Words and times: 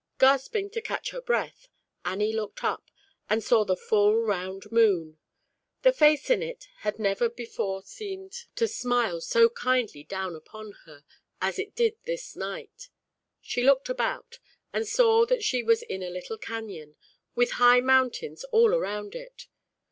Gasping 0.17 0.71
to 0.71 0.81
catch 0.81 1.11
her 1.11 1.21
breath, 1.21 1.69
Annie 2.03 2.33
looked 2.33 2.63
up 2.63 2.89
and 3.29 3.43
saw 3.43 3.63
the 3.63 3.75
full 3.77 4.15
round 4.19 4.71
moon. 4.71 5.19
The 5.83 5.93
face 5.93 6.31
in 6.31 6.41
it 6.41 6.67
had 6.79 6.97
never 6.97 7.29
before 7.29 7.83
seeme< 7.83 8.31
X8: 8.31 8.31
188 8.31 8.31
ZAUBERLINDA, 8.31 8.31
THE 8.31 8.31
WISE 8.31 8.45
WITCH. 8.49 8.55
to 8.55 8.67
smile 8.67 9.21
so 9.21 9.49
kindly 9.49 10.03
down 10.03 10.35
upon 10.35 10.71
her, 10.87 11.03
as 11.39 11.59
it 11.59 11.75
did 11.75 11.97
this 12.05 12.35
night. 12.35 12.89
She 13.41 13.63
looked 13.63 13.89
about, 13.89 14.39
and 14.73 14.87
saw 14.87 15.27
that 15.27 15.43
she 15.43 15.61
was 15.61 15.83
in 15.83 16.01
a 16.01 16.09
little 16.09 16.39
Canyon, 16.39 16.95
with 17.35 17.51
high 17.61 17.79
Mountains 17.81 18.43
all 18.45 18.73
around 18.73 19.13
it. 19.13 19.45